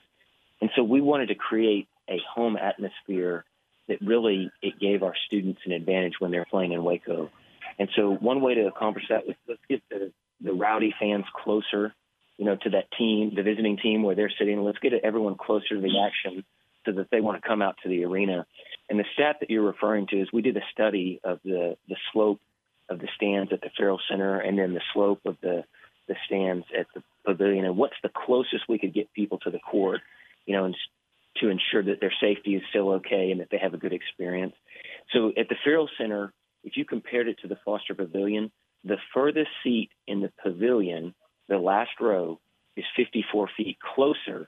And 0.62 0.70
so 0.76 0.84
we 0.84 1.02
wanted 1.02 1.28
to 1.28 1.36
create 1.36 1.88
a 2.10 2.20
home 2.34 2.58
atmosphere 2.58 3.46
that 3.88 4.02
really 4.02 4.52
it 4.62 4.80
gave 4.80 5.04
our 5.04 5.14
students 5.28 5.62
an 5.66 5.72
advantage 5.72 6.14
when 6.20 6.32
they're 6.32 6.46
playing 6.46 6.72
in 6.72 6.84
Waco. 6.84 7.30
And 7.78 7.90
so 7.96 8.12
one 8.12 8.42
way 8.42 8.56
to 8.56 8.68
accomplish 8.68 9.06
that 9.10 9.28
was 9.28 9.36
let's 9.48 9.62
get 9.70 9.82
the, 9.90 10.12
the 10.42 10.54
rowdy 10.54 10.94
fans 11.00 11.26
closer, 11.44 11.94
you 12.38 12.46
know, 12.46 12.56
to 12.56 12.70
that 12.72 12.92
team, 12.98 13.34
the 13.36 13.44
visiting 13.44 13.78
team 13.78 14.04
where 14.04 14.16
they're 14.16 14.32
sitting. 14.38 14.62
Let's 14.64 14.80
get 14.80 14.94
everyone 14.94 15.36
closer 15.36 15.76
to 15.76 15.82
the 15.82 16.00
action 16.06 16.44
so 16.86 16.94
that 16.94 17.10
they 17.12 17.22
want 17.22 17.42
to 17.42 17.48
come 17.48 17.62
out 17.62 17.76
to 17.84 17.90
the 17.90 18.06
arena. 18.06 18.46
And 18.90 19.00
the 19.00 19.06
stat 19.14 19.38
that 19.40 19.50
you're 19.50 19.64
referring 19.64 20.08
to 20.08 20.22
is 20.22 20.30
we 20.32 20.42
did 20.42 20.58
a 20.58 20.64
study 20.72 21.20
of 21.24 21.40
the, 21.44 21.78
the 21.90 21.98
slope 22.14 22.40
of 22.90 23.00
the 23.00 23.08
stands 23.16 23.52
at 23.52 23.62
the 23.62 23.70
Ferrell 23.76 24.00
Center 24.10 24.40
and 24.40 24.58
then 24.58 24.74
the 24.74 24.82
slope 24.94 25.22
of 25.26 25.38
the, 25.42 25.64
the 26.08 26.16
stands 26.28 26.66
at 26.78 26.86
the 26.94 27.02
pavilion 27.26 27.66
and 27.66 27.78
what's 27.78 27.96
the 28.04 28.12
closest 28.14 28.70
we 28.70 28.78
could 28.78 28.94
get 28.94 29.12
people 29.14 29.40
to 29.40 29.50
the 29.50 29.60
court 29.60 30.02
you 30.46 30.56
know, 30.56 30.66
and 30.66 30.76
to 31.38 31.50
ensure 31.50 31.84
that 31.84 32.00
their 32.00 32.14
safety 32.22 32.56
is 32.56 32.64
still 32.70 32.94
okay 32.94 33.32
and 33.32 33.42
that 33.42 33.50
they 33.52 33.58
have 33.58 33.74
a 33.74 33.78
good 33.78 33.94
experience. 33.94 34.54
So 35.12 35.32
at 35.38 35.50
the 35.50 35.56
Ferrell 35.64 35.90
Center, 35.98 36.34
if 36.64 36.78
you 36.78 36.86
compared 36.86 37.28
it 37.28 37.40
to 37.42 37.48
the 37.48 37.58
Foster 37.66 37.94
Pavilion, 37.94 38.52
the 38.84 38.98
furthest 39.14 39.50
seat 39.64 39.90
in 40.08 40.22
the 40.22 40.32
pavilion, 40.42 41.14
the 41.50 41.58
last 41.58 41.92
row, 42.00 42.40
is 42.76 42.86
54 42.96 43.50
feet 43.58 43.78
closer 43.96 44.48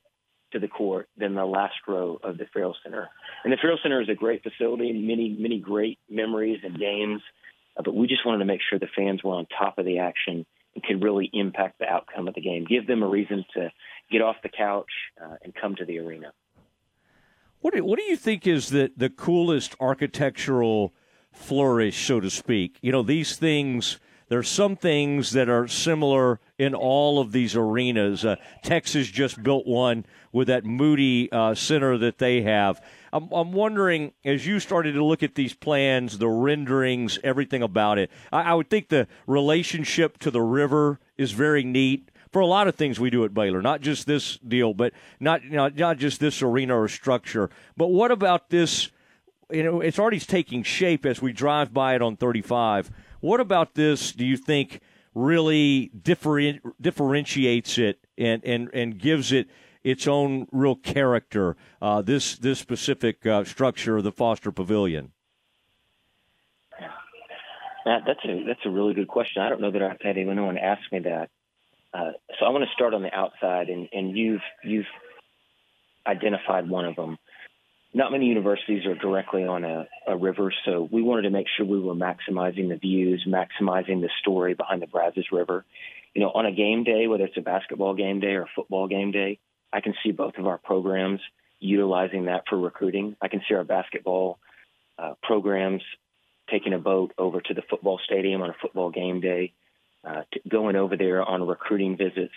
to 0.51 0.59
the 0.59 0.67
court 0.67 1.09
than 1.17 1.35
the 1.35 1.45
last 1.45 1.75
row 1.87 2.19
of 2.23 2.37
the 2.37 2.45
Ferrell 2.53 2.75
Center. 2.83 3.09
And 3.43 3.51
the 3.51 3.57
Ferrell 3.61 3.79
Center 3.81 4.01
is 4.01 4.09
a 4.09 4.15
great 4.15 4.43
facility, 4.43 4.93
many, 4.93 5.35
many 5.37 5.59
great 5.59 5.99
memories 6.09 6.59
and 6.63 6.79
games, 6.79 7.21
uh, 7.77 7.81
but 7.83 7.95
we 7.95 8.07
just 8.07 8.25
wanted 8.25 8.39
to 8.39 8.45
make 8.45 8.61
sure 8.67 8.79
the 8.79 8.87
fans 8.95 9.23
were 9.23 9.33
on 9.33 9.45
top 9.57 9.77
of 9.77 9.85
the 9.85 9.99
action 9.99 10.45
and 10.73 10.83
could 10.83 11.03
really 11.03 11.29
impact 11.33 11.79
the 11.79 11.85
outcome 11.85 12.27
of 12.27 12.35
the 12.35 12.41
game, 12.41 12.65
give 12.65 12.87
them 12.87 13.03
a 13.03 13.07
reason 13.07 13.43
to 13.55 13.69
get 14.09 14.21
off 14.21 14.37
the 14.43 14.49
couch 14.49 14.91
uh, 15.21 15.35
and 15.43 15.53
come 15.53 15.75
to 15.75 15.85
the 15.85 15.99
arena. 15.99 16.31
What 17.61 17.73
do, 17.73 17.83
what 17.83 17.99
do 17.99 18.05
you 18.05 18.15
think 18.15 18.45
is 18.45 18.69
the, 18.69 18.91
the 18.95 19.09
coolest 19.09 19.75
architectural 19.79 20.93
flourish, 21.31 22.05
so 22.05 22.19
to 22.19 22.29
speak? 22.29 22.77
You 22.81 22.91
know, 22.91 23.01
these 23.01 23.35
things, 23.35 23.99
there 24.29 24.39
are 24.39 24.43
some 24.43 24.75
things 24.75 25.31
that 25.31 25.49
are 25.49 25.67
similar 25.67 26.39
in 26.59 26.75
all 26.75 27.19
of 27.19 27.31
these 27.31 27.55
arenas. 27.55 28.23
Uh, 28.23 28.35
Texas 28.63 29.07
just 29.07 29.41
built 29.41 29.65
one 29.65 30.05
with 30.31 30.47
that 30.47 30.65
Moody 30.65 31.31
uh, 31.31 31.55
center 31.55 31.97
that 31.97 32.19
they 32.19 32.41
have. 32.43 32.81
I'm, 33.11 33.31
I'm, 33.31 33.51
wondering, 33.51 34.11
as 34.23 34.45
you 34.45 34.59
started 34.59 34.93
to 34.93 35.03
look 35.03 35.23
at 35.23 35.33
these 35.33 35.53
plans, 35.53 36.19
the 36.19 36.27
renderings, 36.27 37.17
everything 37.23 37.63
about 37.63 37.97
it, 37.97 38.11
I, 38.31 38.43
I 38.43 38.53
would 38.53 38.69
think 38.69 38.89
the 38.89 39.07
relationship 39.25 40.19
to 40.19 40.31
the 40.31 40.41
river 40.41 40.99
is 41.17 41.31
very 41.31 41.63
neat 41.63 42.11
for 42.37 42.41
a 42.41 42.45
lot 42.45 42.67
of 42.67 42.75
things 42.75 42.99
we 42.99 43.09
do 43.09 43.25
at 43.25 43.33
Baylor, 43.33 43.63
not 43.63 43.81
just 43.81 44.05
this 44.05 44.37
deal, 44.37 44.71
but 44.71 44.93
not 45.19 45.43
not, 45.45 45.75
not 45.75 45.97
just 45.97 46.19
this 46.19 46.43
arena 46.43 46.79
or 46.79 46.87
structure. 46.87 47.49
But 47.75 47.87
what 47.87 48.11
about 48.11 48.51
this? 48.51 48.91
You 49.51 49.63
know, 49.63 49.81
it's 49.81 49.97
already 49.97 50.19
taking 50.19 50.61
shape 50.61 51.03
as 51.03 51.19
we 51.19 51.33
drive 51.33 51.73
by 51.73 51.95
it 51.95 52.03
on 52.03 52.15
35. 52.15 52.91
What 53.21 53.39
about 53.39 53.73
this? 53.73 54.11
Do 54.11 54.23
you 54.23 54.37
think 54.37 54.81
really 55.15 55.89
different, 55.99 56.61
differentiates 56.79 57.79
it 57.79 58.05
and 58.19 58.45
and 58.45 58.69
and 58.71 58.99
gives 58.99 59.31
it 59.31 59.49
its 59.83 60.07
own 60.07 60.47
real 60.51 60.75
character? 60.75 61.57
Uh, 61.81 62.03
this 62.03 62.37
this 62.37 62.59
specific 62.59 63.25
uh, 63.25 63.45
structure 63.45 63.97
of 63.97 64.03
the 64.03 64.11
Foster 64.11 64.51
Pavilion. 64.51 65.11
Matt, 67.83 68.03
that's 68.05 68.23
a 68.25 68.43
that's 68.45 68.63
a 68.63 68.69
really 68.69 68.93
good 68.93 69.07
question. 69.07 69.41
I 69.41 69.49
don't 69.49 69.59
know 69.59 69.71
that 69.71 69.81
I've 69.81 70.01
had 70.03 70.19
anyone 70.19 70.55
ask 70.59 70.83
me 70.91 70.99
that. 70.99 71.31
Uh, 71.97 72.11
so 72.39 72.45
I 72.45 72.49
want 72.49 72.63
to 72.63 72.69
start 72.73 72.93
on 72.93 73.01
the 73.01 73.13
outside, 73.13 73.69
and, 73.69 73.89
and 73.91 74.15
you've 74.15 74.41
you've 74.63 74.85
identified 76.05 76.69
one 76.69 76.85
of 76.85 76.95
them. 76.95 77.17
Not 77.93 78.11
many 78.11 78.27
universities 78.27 78.85
are 78.85 78.95
directly 78.95 79.45
on 79.45 79.63
a, 79.63 79.87
a 80.05 80.15
river, 80.15 80.53
so 80.65 80.87
we 80.91 81.01
wanted 81.01 81.23
to 81.23 81.29
make 81.31 81.47
sure 81.55 81.65
we 81.65 81.79
were 81.79 81.95
maximizing 81.95 82.69
the 82.69 82.75
views, 82.75 83.25
maximizing 83.27 84.01
the 84.01 84.09
story 84.21 84.53
behind 84.53 84.81
the 84.81 84.87
Brazos 84.87 85.25
River. 85.31 85.65
You 86.13 86.21
know, 86.21 86.29
on 86.29 86.45
a 86.45 86.51
game 86.51 86.83
day, 86.83 87.07
whether 87.07 87.23
it's 87.23 87.37
a 87.37 87.41
basketball 87.41 87.95
game 87.95 88.19
day 88.19 88.33
or 88.33 88.43
a 88.43 88.49
football 88.55 88.87
game 88.87 89.11
day, 89.11 89.39
I 89.73 89.81
can 89.81 89.95
see 90.03 90.11
both 90.11 90.37
of 90.37 90.45
our 90.45 90.57
programs 90.59 91.21
utilizing 91.59 92.25
that 92.25 92.43
for 92.47 92.59
recruiting. 92.59 93.15
I 93.21 93.27
can 93.27 93.41
see 93.47 93.55
our 93.55 93.63
basketball 93.63 94.37
uh, 94.99 95.13
programs 95.23 95.81
taking 96.51 96.73
a 96.73 96.79
boat 96.79 97.13
over 97.17 97.41
to 97.41 97.53
the 97.53 97.63
football 97.69 97.99
stadium 98.05 98.41
on 98.41 98.51
a 98.51 98.55
football 98.61 98.91
game 98.91 99.19
day, 99.19 99.53
uh, 100.03 100.21
going 100.49 100.75
over 100.75 100.97
there 100.97 101.23
on 101.23 101.45
recruiting 101.45 101.97
visits, 101.97 102.33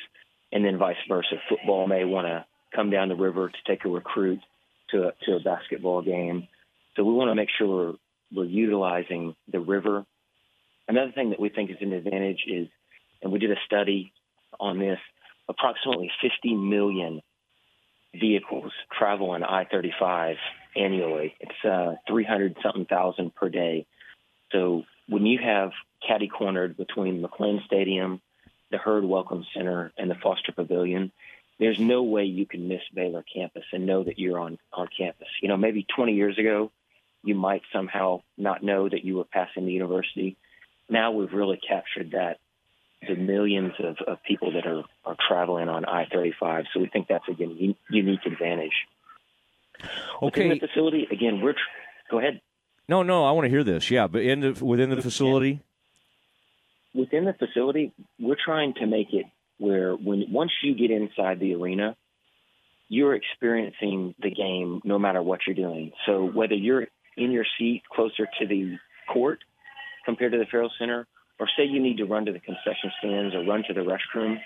and 0.52 0.64
then 0.64 0.78
vice 0.78 0.96
versa. 1.08 1.36
Football 1.48 1.86
may 1.86 2.04
want 2.04 2.26
to 2.26 2.44
come 2.74 2.90
down 2.90 3.08
the 3.08 3.16
river 3.16 3.48
to 3.48 3.56
take 3.66 3.84
a 3.84 3.88
recruit 3.88 4.40
to 4.90 5.08
a, 5.08 5.12
to 5.24 5.36
a 5.36 5.40
basketball 5.40 6.02
game. 6.02 6.48
So 6.96 7.04
we 7.04 7.12
want 7.12 7.30
to 7.30 7.34
make 7.34 7.48
sure 7.56 7.68
we're, 7.68 7.94
we're 8.42 8.48
utilizing 8.48 9.34
the 9.50 9.60
river. 9.60 10.04
Another 10.88 11.12
thing 11.12 11.30
that 11.30 11.40
we 11.40 11.48
think 11.48 11.70
is 11.70 11.76
an 11.80 11.92
advantage 11.92 12.44
is, 12.46 12.68
and 13.22 13.32
we 13.32 13.38
did 13.38 13.50
a 13.52 13.60
study 13.66 14.12
on 14.58 14.78
this, 14.78 14.98
approximately 15.48 16.10
50 16.20 16.54
million 16.54 17.22
vehicles 18.14 18.72
travel 18.96 19.30
on 19.30 19.44
I-35 19.44 20.34
annually. 20.76 21.34
It's 21.40 21.64
uh, 21.64 21.94
300 22.08 22.56
something 22.62 22.86
thousand 22.86 23.34
per 23.34 23.48
day. 23.48 23.86
So 24.52 24.82
when 25.10 25.26
you 25.26 25.38
have 25.42 25.72
caddy 26.06 26.28
cornered 26.28 26.76
between 26.76 27.20
McLane 27.20 27.64
Stadium, 27.66 28.20
the 28.70 28.78
Hurd 28.78 29.04
Welcome 29.04 29.44
Center, 29.52 29.92
and 29.98 30.08
the 30.08 30.14
Foster 30.14 30.52
Pavilion, 30.52 31.10
there's 31.58 31.80
no 31.80 32.04
way 32.04 32.24
you 32.24 32.46
can 32.46 32.68
miss 32.68 32.80
Baylor 32.94 33.24
campus 33.34 33.64
and 33.72 33.86
know 33.86 34.04
that 34.04 34.18
you're 34.18 34.38
on 34.38 34.58
on 34.72 34.88
campus. 34.96 35.28
You 35.42 35.48
know, 35.48 35.56
maybe 35.56 35.84
20 35.94 36.14
years 36.14 36.38
ago, 36.38 36.70
you 37.24 37.34
might 37.34 37.62
somehow 37.72 38.22
not 38.38 38.62
know 38.62 38.88
that 38.88 39.04
you 39.04 39.16
were 39.16 39.24
passing 39.24 39.66
the 39.66 39.72
university. 39.72 40.36
Now 40.88 41.10
we've 41.10 41.32
really 41.32 41.58
captured 41.58 42.12
that 42.12 42.38
the 43.06 43.16
millions 43.16 43.72
of, 43.80 43.96
of 44.06 44.22
people 44.22 44.52
that 44.52 44.66
are, 44.66 44.84
are 45.04 45.16
traveling 45.28 45.68
on 45.68 45.84
I-35. 45.84 46.66
So 46.72 46.80
we 46.80 46.86
think 46.86 47.08
that's 47.08 47.28
a 47.28 47.34
unique 47.88 48.26
advantage. 48.26 48.86
Okay. 50.22 50.44
Within 50.44 50.48
the 50.50 50.66
facility, 50.66 51.08
again, 51.10 51.40
we're. 51.40 51.54
Tr- 51.54 51.58
go 52.10 52.18
ahead. 52.18 52.40
No, 52.90 53.04
no, 53.04 53.24
I 53.24 53.30
want 53.30 53.44
to 53.44 53.50
hear 53.50 53.62
this. 53.62 53.88
Yeah, 53.88 54.08
but 54.08 54.22
in 54.22 54.40
the, 54.40 54.64
within 54.64 54.90
the 54.90 55.00
facility. 55.00 55.60
Within 56.92 57.24
the 57.24 57.34
facility, 57.34 57.92
we're 58.18 58.36
trying 58.44 58.74
to 58.80 58.86
make 58.86 59.12
it 59.12 59.26
where 59.58 59.94
when 59.94 60.24
once 60.32 60.50
you 60.60 60.74
get 60.74 60.90
inside 60.90 61.38
the 61.38 61.54
arena, 61.54 61.96
you're 62.88 63.14
experiencing 63.14 64.16
the 64.20 64.32
game 64.32 64.80
no 64.82 64.98
matter 64.98 65.22
what 65.22 65.38
you're 65.46 65.54
doing. 65.54 65.92
So 66.04 66.24
whether 66.24 66.56
you're 66.56 66.88
in 67.16 67.30
your 67.30 67.44
seat 67.60 67.82
closer 67.94 68.26
to 68.40 68.46
the 68.48 68.76
court 69.12 69.38
compared 70.04 70.32
to 70.32 70.38
the 70.38 70.46
Ferrell 70.50 70.72
Center, 70.76 71.06
or 71.38 71.46
say 71.56 71.66
you 71.66 71.80
need 71.80 71.98
to 71.98 72.06
run 72.06 72.26
to 72.26 72.32
the 72.32 72.40
concession 72.40 72.90
stands 72.98 73.36
or 73.36 73.44
run 73.44 73.62
to 73.68 73.72
the 73.72 73.82
restroom, 73.82 74.38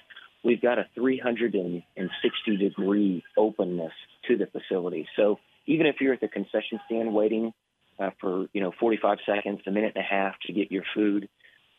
we've 0.44 0.60
got 0.60 0.78
a 0.78 0.84
360 0.94 2.56
degree 2.58 3.24
openness 3.38 3.92
to 4.28 4.36
the 4.36 4.46
facility. 4.48 5.08
So 5.16 5.38
even 5.64 5.86
if 5.86 5.96
you're 6.02 6.12
at 6.12 6.20
the 6.20 6.28
concession 6.28 6.78
stand 6.84 7.14
waiting 7.14 7.54
uh, 7.98 8.10
for 8.20 8.46
you 8.52 8.60
know 8.60 8.72
45 8.78 9.18
seconds, 9.26 9.60
a 9.66 9.70
minute 9.70 9.92
and 9.94 10.04
a 10.04 10.06
half 10.06 10.34
to 10.46 10.52
get 10.52 10.72
your 10.72 10.84
food, 10.94 11.28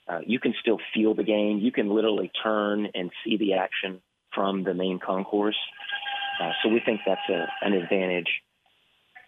uh, 0.08 0.20
you 0.26 0.40
can 0.40 0.54
still 0.62 0.80
feel 0.94 1.14
the 1.14 1.24
game. 1.24 1.60
You 1.60 1.72
can 1.72 1.90
literally 1.90 2.32
turn 2.44 2.88
and 2.94 3.12
see 3.24 3.38
the 3.38 3.54
action 3.54 4.02
from 4.34 4.64
the 4.64 4.74
main 4.74 5.00
concourse. 5.00 5.58
Uh, 6.42 6.52
so 6.62 6.70
we 6.70 6.82
think 6.86 7.02
that's 7.06 7.30
a, 7.30 7.48
an 7.62 7.74
advantage. 7.74 8.28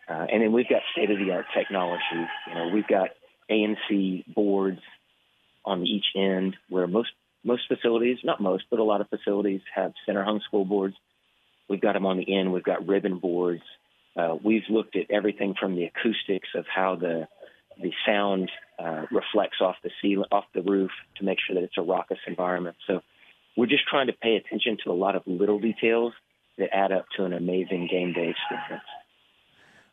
Uh, 0.09 0.25
and 0.31 0.41
then 0.41 0.51
we've 0.51 0.69
got 0.69 0.81
state 0.91 1.09
of 1.09 1.17
the 1.17 1.31
art 1.31 1.45
technology. 1.55 2.03
You 2.47 2.55
know, 2.55 2.69
we've 2.73 2.87
got 2.87 3.09
ANC 3.49 4.25
boards 4.33 4.79
on 5.65 5.85
each 5.85 6.05
end 6.15 6.55
where 6.69 6.87
most 6.87 7.09
most 7.43 7.63
facilities, 7.67 8.17
not 8.23 8.41
most, 8.41 8.65
but 8.69 8.79
a 8.79 8.83
lot 8.83 8.99
of 8.99 9.07
facilities 9.09 9.61
have 9.73 9.93
center 10.05 10.23
hung 10.23 10.41
scoreboards. 10.51 10.93
We've 11.69 11.81
got 11.81 11.93
them 11.93 12.05
on 12.05 12.17
the 12.17 12.37
end. 12.37 12.51
We've 12.51 12.63
got 12.63 12.87
ribbon 12.87 13.19
boards. 13.19 13.63
Uh, 14.17 14.35
we've 14.43 14.63
looked 14.69 14.95
at 14.95 15.11
everything 15.11 15.53
from 15.59 15.75
the 15.75 15.85
acoustics 15.85 16.49
of 16.55 16.65
how 16.73 16.95
the 16.95 17.27
the 17.79 17.91
sound 18.07 18.49
uh, 18.79 19.05
reflects 19.11 19.57
off 19.61 19.75
the 19.83 19.91
ceiling, 20.01 20.25
off 20.31 20.45
the 20.55 20.63
roof, 20.63 20.89
to 21.17 21.23
make 21.23 21.37
sure 21.45 21.53
that 21.53 21.63
it's 21.63 21.77
a 21.77 21.81
raucous 21.83 22.17
environment. 22.25 22.75
So 22.87 23.01
we're 23.55 23.67
just 23.67 23.87
trying 23.87 24.07
to 24.07 24.13
pay 24.13 24.35
attention 24.35 24.77
to 24.83 24.91
a 24.91 24.93
lot 24.93 25.15
of 25.15 25.21
little 25.27 25.59
details 25.59 26.13
that 26.57 26.75
add 26.75 26.91
up 26.91 27.05
to 27.17 27.25
an 27.25 27.33
amazing 27.33 27.87
game 27.91 28.13
day 28.13 28.33
experience. 28.33 28.83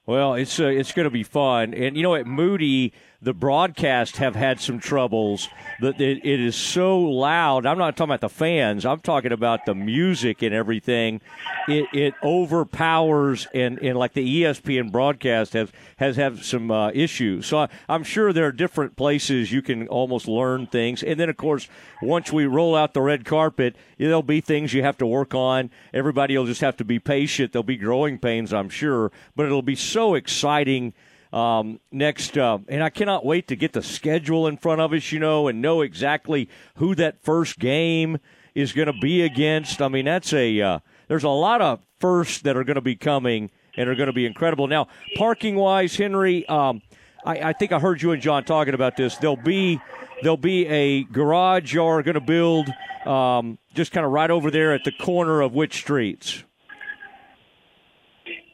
Well, 0.06 0.34
it's 0.34 0.61
uh, 0.61 0.66
it's 0.66 0.92
going 0.92 1.04
to 1.04 1.11
be 1.11 1.23
fun, 1.23 1.73
and 1.73 1.96
you 1.96 2.02
know 2.02 2.14
at 2.14 2.26
Moody 2.26 2.92
the 3.25 3.32
broadcast 3.32 4.18
have 4.18 4.37
had 4.37 4.61
some 4.61 4.78
troubles. 4.78 5.49
That 5.80 5.99
it, 6.00 6.25
it 6.25 6.40
is 6.40 6.54
so 6.54 7.00
loud. 7.00 7.64
I'm 7.64 7.78
not 7.78 7.96
talking 7.96 8.11
about 8.11 8.20
the 8.20 8.28
fans. 8.28 8.84
I'm 8.84 9.00
talking 9.00 9.32
about 9.32 9.64
the 9.64 9.75
music 9.75 10.42
and 10.42 10.54
everything. 10.54 11.23
It, 11.66 11.87
it 11.94 12.14
overpowers, 12.23 13.49
and, 13.54 13.78
and 13.78 13.99
like 13.99 14.12
the 14.12 14.42
ESPN 14.42 14.92
broadcast 14.92 15.54
has 15.54 15.70
has 15.96 16.16
have 16.16 16.44
some 16.44 16.70
uh, 16.70 16.90
issues. 16.92 17.46
So 17.46 17.61
I, 17.61 17.68
I'm 17.88 18.04
sure 18.04 18.32
there 18.32 18.46
are 18.46 18.52
different 18.52 18.94
places 18.96 19.50
you 19.50 19.62
can 19.62 19.88
almost 19.88 20.28
learn 20.28 20.66
things. 20.66 21.02
And 21.02 21.18
then 21.18 21.30
of 21.30 21.38
course, 21.38 21.66
once 22.02 22.30
we 22.30 22.44
roll 22.44 22.76
out 22.76 22.92
the 22.92 23.00
red 23.00 23.25
carpet, 23.25 23.75
there'll 23.96 24.23
be 24.23 24.42
things 24.42 24.75
you 24.75 24.82
have 24.82 24.99
to 24.99 25.06
work 25.06 25.34
on. 25.34 25.70
Everybody 25.94 26.37
will 26.37 26.46
just 26.46 26.61
have 26.61 26.76
to 26.76 26.84
be 26.84 26.99
patient. 26.99 27.52
There'll 27.52 27.62
be 27.62 27.76
growing 27.76 28.18
pains, 28.18 28.52
I'm 28.52 28.68
sure, 28.68 29.11
but 29.34 29.46
it'll 29.46 29.62
be 29.62 29.76
exciting 29.94 30.92
um, 31.32 31.80
next. 31.90 32.38
Uh, 32.38 32.58
and 32.68 32.82
I 32.82 32.90
cannot 32.90 33.26
wait 33.26 33.48
to 33.48 33.56
get 33.56 33.72
the 33.72 33.82
schedule 33.82 34.46
in 34.46 34.56
front 34.56 34.80
of 34.80 34.92
us, 34.92 35.10
you 35.12 35.18
know, 35.18 35.48
and 35.48 35.60
know 35.60 35.82
exactly 35.82 36.48
who 36.76 36.94
that 36.94 37.22
first 37.22 37.58
game 37.58 38.18
is 38.54 38.72
going 38.72 38.86
to 38.86 38.98
be 39.00 39.22
against. 39.22 39.82
I 39.82 39.88
mean, 39.88 40.04
that's 40.04 40.32
a 40.32 40.60
uh, 40.60 40.78
there's 41.08 41.24
a 41.24 41.28
lot 41.28 41.60
of 41.60 41.80
firsts 41.98 42.42
that 42.42 42.56
are 42.56 42.64
going 42.64 42.76
to 42.76 42.80
be 42.80 42.94
coming 42.94 43.50
and 43.76 43.88
are 43.88 43.96
going 43.96 44.06
to 44.06 44.12
be 44.12 44.26
incredible. 44.26 44.68
Now, 44.68 44.86
parking 45.16 45.56
wise, 45.56 45.96
Henry, 45.96 46.46
um, 46.46 46.82
I, 47.24 47.50
I 47.50 47.52
think 47.52 47.72
I 47.72 47.80
heard 47.80 48.00
you 48.00 48.12
and 48.12 48.22
John 48.22 48.44
talking 48.44 48.74
about 48.74 48.96
this. 48.96 49.16
There'll 49.16 49.36
be 49.36 49.80
there'll 50.22 50.36
be 50.36 50.66
a 50.68 51.02
garage 51.04 51.74
you're 51.74 52.02
going 52.04 52.14
to 52.14 52.20
build 52.20 52.68
um, 53.06 53.58
just 53.74 53.90
kind 53.90 54.06
of 54.06 54.12
right 54.12 54.30
over 54.30 54.52
there 54.52 54.72
at 54.72 54.84
the 54.84 54.92
corner 54.92 55.40
of 55.40 55.52
which 55.52 55.74
streets? 55.78 56.44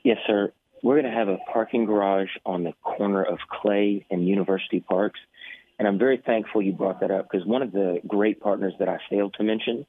Yes, 0.03 0.17
sir 0.27 0.53
we're 0.83 1.01
going 1.01 1.13
to 1.13 1.19
have 1.19 1.29
a 1.29 1.39
parking 1.53 1.85
garage 1.85 2.31
on 2.45 2.65
the 2.65 2.73
corner 2.83 3.23
of 3.23 3.39
Clay 3.51 4.07
and 4.11 4.27
University 4.27 4.81
Parks. 4.81 5.21
And 5.79 5.87
I'm 5.87 5.99
very 5.99 6.23
thankful 6.25 6.63
you 6.63 6.73
brought 6.73 7.01
that 7.01 7.11
up 7.11 7.29
because 7.31 7.47
one 7.47 7.63
of 7.63 7.73
the 7.73 8.01
great 8.07 8.41
partners 8.41 8.75
that 8.79 8.89
I 8.89 8.99
failed 9.09 9.35
to 9.39 9.45
mention, 9.45 9.87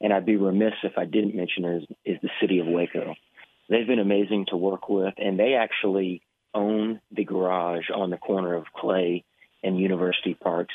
and 0.00 0.12
I'd 0.12 0.26
be 0.26 0.36
remiss 0.36 0.74
if 0.82 0.92
I 0.96 1.04
didn't 1.04 1.34
mention 1.34 1.64
is, 1.64 1.82
is 2.04 2.18
the 2.22 2.30
city 2.40 2.58
of 2.58 2.66
Waco. 2.66 3.14
They've 3.68 3.86
been 3.86 3.98
amazing 3.98 4.46
to 4.50 4.56
work 4.56 4.88
with, 4.88 5.14
and 5.18 5.38
they 5.38 5.54
actually 5.54 6.22
own 6.54 7.00
the 7.10 7.24
garage 7.24 7.90
on 7.94 8.10
the 8.10 8.16
corner 8.16 8.54
of 8.54 8.64
Clay 8.74 9.24
and 9.62 9.78
University 9.78 10.34
Parks. 10.34 10.74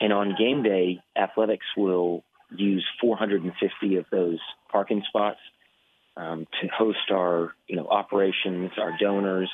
And 0.00 0.12
on 0.12 0.36
game 0.38 0.62
day, 0.62 1.00
athletics 1.16 1.66
will 1.76 2.24
use 2.54 2.86
450 3.00 3.96
of 3.96 4.04
those 4.10 4.38
parking 4.70 5.02
spots 5.08 5.38
um, 6.16 6.46
to 6.60 6.68
host 6.68 7.10
our 7.10 7.52
you 7.66 7.76
know 7.76 7.86
operations, 7.88 8.72
our 8.78 8.96
donors. 8.98 9.50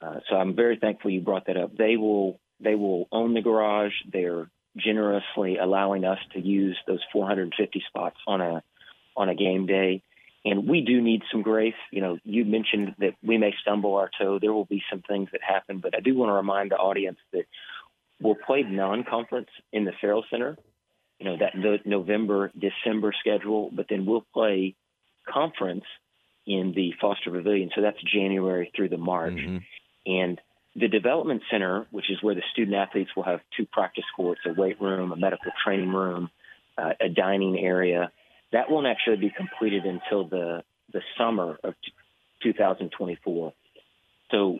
Uh, 0.00 0.20
so 0.28 0.36
I'm 0.36 0.54
very 0.54 0.76
thankful 0.76 1.10
you 1.10 1.20
brought 1.20 1.46
that 1.46 1.56
up. 1.56 1.76
They 1.76 1.96
will 1.96 2.38
they 2.60 2.74
will 2.74 3.08
own 3.10 3.34
the 3.34 3.42
garage. 3.42 3.92
They're 4.10 4.48
generously 4.76 5.58
allowing 5.58 6.04
us 6.04 6.18
to 6.32 6.40
use 6.40 6.76
those 6.86 7.00
450 7.12 7.82
spots 7.88 8.16
on 8.26 8.40
a 8.40 8.62
on 9.16 9.28
a 9.28 9.34
game 9.34 9.66
day. 9.66 10.02
And 10.44 10.68
we 10.68 10.82
do 10.82 11.00
need 11.00 11.22
some 11.32 11.40
grace. 11.40 11.74
You 11.90 12.02
know, 12.02 12.18
you 12.24 12.44
mentioned 12.44 12.96
that 12.98 13.14
we 13.22 13.38
may 13.38 13.54
stumble 13.62 13.94
our 13.96 14.10
toe. 14.18 14.38
There 14.38 14.52
will 14.52 14.66
be 14.66 14.82
some 14.90 15.00
things 15.00 15.30
that 15.32 15.40
happen, 15.42 15.78
but 15.78 15.96
I 15.96 16.00
do 16.00 16.14
want 16.14 16.28
to 16.28 16.34
remind 16.34 16.70
the 16.70 16.76
audience 16.76 17.18
that 17.32 17.46
we'll 18.20 18.34
play 18.34 18.62
non-conference 18.62 19.48
in 19.72 19.84
the 19.84 19.92
Ferrell 20.00 20.24
Center. 20.30 20.58
You 21.18 21.26
know 21.26 21.36
that 21.38 21.52
the 21.54 21.78
November 21.86 22.52
December 22.58 23.14
schedule, 23.18 23.70
but 23.72 23.86
then 23.88 24.04
we'll 24.04 24.26
play 24.34 24.74
conference 25.26 25.84
in 26.46 26.72
the 26.76 26.92
Foster 27.00 27.30
Pavilion. 27.30 27.70
So 27.74 27.82
that's 27.82 27.98
January 28.02 28.70
through 28.74 28.90
the 28.90 28.98
March. 28.98 29.34
Mm-hmm. 29.34 29.58
And 30.06 30.40
the 30.76 30.88
development 30.88 31.42
center, 31.50 31.86
which 31.90 32.10
is 32.10 32.22
where 32.22 32.34
the 32.34 32.42
student 32.52 32.76
athletes 32.76 33.10
will 33.16 33.22
have 33.22 33.40
two 33.56 33.66
practice 33.66 34.04
courts, 34.16 34.40
a 34.46 34.52
weight 34.52 34.80
room, 34.80 35.12
a 35.12 35.16
medical 35.16 35.52
training 35.64 35.90
room, 35.90 36.30
uh, 36.76 36.92
a 37.00 37.08
dining 37.08 37.58
area, 37.58 38.10
that 38.52 38.70
won't 38.70 38.86
actually 38.86 39.16
be 39.16 39.30
completed 39.30 39.84
until 39.84 40.28
the 40.28 40.62
the 40.92 41.00
summer 41.18 41.58
of 41.64 41.74
t- 41.84 41.92
2024. 42.42 43.52
So 44.30 44.58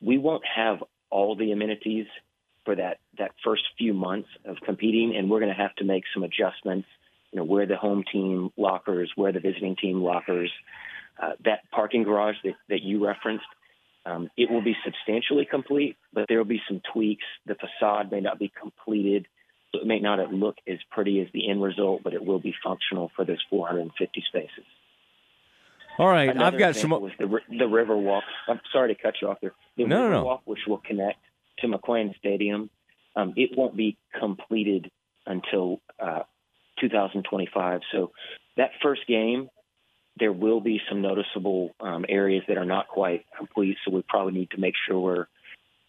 we 0.00 0.18
won't 0.18 0.44
have 0.44 0.82
all 1.10 1.36
the 1.36 1.52
amenities 1.52 2.06
for 2.64 2.76
that 2.76 2.98
that 3.18 3.32
first 3.44 3.62
few 3.76 3.94
months 3.94 4.28
of 4.44 4.56
competing, 4.64 5.14
and 5.16 5.28
we're 5.28 5.40
going 5.40 5.54
to 5.54 5.60
have 5.60 5.74
to 5.76 5.84
make 5.84 6.04
some 6.14 6.22
adjustments 6.22 6.88
you 7.32 7.38
know, 7.38 7.44
where 7.44 7.66
the 7.66 7.76
home 7.76 8.04
team 8.10 8.50
lockers, 8.56 9.10
where 9.16 9.32
the 9.32 9.40
visiting 9.40 9.76
team 9.76 10.02
lockers, 10.02 10.50
uh, 11.22 11.32
that 11.44 11.60
parking 11.70 12.04
garage 12.04 12.36
that, 12.44 12.54
that 12.68 12.82
you 12.82 13.04
referenced, 13.04 13.44
um, 14.06 14.30
it 14.36 14.50
will 14.50 14.62
be 14.62 14.76
substantially 14.84 15.44
complete, 15.44 15.96
but 16.12 16.26
there 16.28 16.38
will 16.38 16.44
be 16.44 16.62
some 16.68 16.80
tweaks. 16.92 17.24
The 17.46 17.56
facade 17.56 18.10
may 18.10 18.20
not 18.20 18.38
be 18.38 18.50
completed, 18.58 19.26
so 19.72 19.80
it 19.80 19.86
may 19.86 19.98
not 19.98 20.32
look 20.32 20.56
as 20.66 20.78
pretty 20.90 21.20
as 21.20 21.26
the 21.34 21.50
end 21.50 21.62
result, 21.62 22.02
but 22.02 22.14
it 22.14 22.24
will 22.24 22.38
be 22.38 22.54
functional 22.64 23.10
for 23.14 23.24
those 23.24 23.42
450 23.50 24.24
spaces. 24.28 24.64
All 25.98 26.06
right, 26.08 26.30
Another 26.30 26.54
I've 26.56 26.58
got 26.58 26.76
some. 26.76 26.90
the 26.90 27.40
the 27.50 27.66
River 27.66 27.96
Walk. 27.96 28.22
I'm 28.46 28.60
sorry 28.72 28.94
to 28.94 29.02
cut 29.02 29.14
you 29.20 29.28
off 29.28 29.38
there. 29.42 29.52
The 29.76 29.84
No, 29.84 29.96
no, 29.96 30.02
River 30.04 30.14
no. 30.14 30.24
Walk, 30.24 30.42
which 30.44 30.60
will 30.66 30.78
connect 30.78 31.18
to 31.58 31.66
McLane 31.66 32.16
Stadium, 32.18 32.70
um, 33.16 33.34
it 33.36 33.50
won't 33.58 33.76
be 33.76 33.96
completed 34.18 34.92
until 35.26 35.80
uh, 35.98 36.20
2025. 36.80 37.80
So 37.92 38.12
that 38.56 38.70
first 38.82 39.06
game, 39.06 39.48
there 40.18 40.32
will 40.32 40.60
be 40.60 40.80
some 40.88 41.00
noticeable 41.00 41.74
um, 41.80 42.04
areas 42.08 42.42
that 42.48 42.58
are 42.58 42.64
not 42.64 42.88
quite 42.88 43.24
complete. 43.36 43.76
So 43.84 43.94
we 43.94 44.02
probably 44.08 44.32
need 44.32 44.50
to 44.50 44.60
make 44.60 44.74
sure 44.86 44.98
we're 44.98 45.26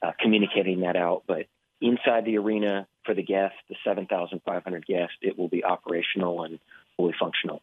uh, 0.02 0.12
communicating 0.20 0.82
that 0.82 0.96
out. 0.96 1.24
But 1.28 1.48
inside 1.82 2.26
the 2.26 2.38
arena 2.38 2.88
for 3.06 3.16
the 3.16 3.24
guests, 3.24 3.58
the 3.70 3.76
7,500 3.84 4.86
guests, 4.86 5.16
it 5.22 5.38
will 5.38 5.48
be 5.48 5.64
operational 5.64 6.44
and 6.44 6.60
fully 6.98 7.14
functional. 7.20 7.62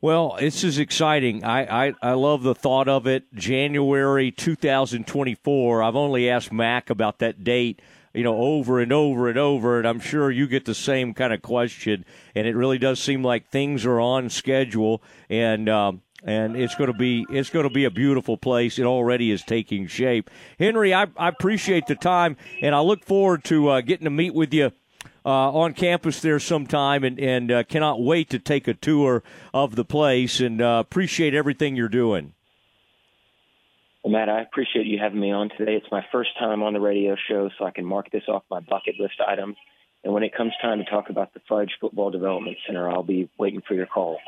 Well, 0.00 0.36
this 0.38 0.62
is 0.62 0.78
exciting. 0.78 1.42
I, 1.42 1.86
I, 1.86 1.94
I 2.02 2.12
love 2.12 2.42
the 2.42 2.54
thought 2.54 2.86
of 2.86 3.06
it. 3.06 3.32
January 3.34 4.30
2024. 4.30 5.82
I've 5.82 5.96
only 5.96 6.28
asked 6.28 6.52
Mack 6.52 6.90
about 6.90 7.18
that 7.20 7.44
date, 7.44 7.80
you 8.16 8.24
know, 8.24 8.36
over 8.36 8.80
and 8.80 8.92
over 8.92 9.28
and 9.28 9.38
over, 9.38 9.78
and 9.78 9.86
I'm 9.86 10.00
sure 10.00 10.30
you 10.30 10.46
get 10.46 10.64
the 10.64 10.74
same 10.74 11.12
kind 11.12 11.34
of 11.34 11.42
question. 11.42 12.06
And 12.34 12.46
it 12.46 12.56
really 12.56 12.78
does 12.78 12.98
seem 12.98 13.22
like 13.22 13.48
things 13.48 13.84
are 13.84 14.00
on 14.00 14.30
schedule, 14.30 15.02
and 15.28 15.68
um, 15.68 16.00
and 16.24 16.56
it's 16.56 16.74
going 16.74 16.90
to 16.90 16.96
be 16.96 17.26
it's 17.28 17.50
going 17.50 17.68
to 17.68 17.74
be 17.74 17.84
a 17.84 17.90
beautiful 17.90 18.38
place. 18.38 18.78
It 18.78 18.84
already 18.84 19.30
is 19.30 19.42
taking 19.42 19.86
shape. 19.86 20.30
Henry, 20.58 20.94
I, 20.94 21.08
I 21.16 21.28
appreciate 21.28 21.86
the 21.86 21.94
time, 21.94 22.38
and 22.62 22.74
I 22.74 22.80
look 22.80 23.04
forward 23.04 23.44
to 23.44 23.68
uh, 23.68 23.80
getting 23.82 24.04
to 24.04 24.10
meet 24.10 24.34
with 24.34 24.54
you 24.54 24.72
uh, 25.26 25.52
on 25.52 25.74
campus 25.74 26.20
there 26.20 26.40
sometime, 26.40 27.04
and 27.04 27.20
and 27.20 27.52
uh, 27.52 27.64
cannot 27.64 28.02
wait 28.02 28.30
to 28.30 28.38
take 28.38 28.66
a 28.66 28.74
tour 28.74 29.22
of 29.52 29.76
the 29.76 29.84
place. 29.84 30.40
And 30.40 30.62
uh, 30.62 30.82
appreciate 30.84 31.34
everything 31.34 31.76
you're 31.76 31.88
doing. 31.90 32.32
Well, 34.06 34.12
Matt, 34.12 34.28
I 34.28 34.40
appreciate 34.40 34.86
you 34.86 35.00
having 35.02 35.18
me 35.18 35.32
on 35.32 35.48
today. 35.58 35.74
It's 35.74 35.90
my 35.90 36.06
first 36.12 36.30
time 36.38 36.62
on 36.62 36.72
the 36.72 36.78
radio 36.78 37.16
show, 37.28 37.50
so 37.58 37.64
I 37.64 37.72
can 37.72 37.84
mark 37.84 38.08
this 38.12 38.22
off 38.28 38.44
my 38.48 38.60
bucket 38.60 38.94
list 39.00 39.14
item. 39.26 39.56
And 40.04 40.14
when 40.14 40.22
it 40.22 40.32
comes 40.32 40.52
time 40.62 40.78
to 40.78 40.84
talk 40.84 41.10
about 41.10 41.34
the 41.34 41.40
Fudge 41.48 41.72
Football 41.80 42.12
Development 42.12 42.56
Center, 42.68 42.88
I'll 42.88 43.02
be 43.02 43.28
waiting 43.36 43.62
for 43.66 43.74
your 43.74 43.86
call. 43.86 44.18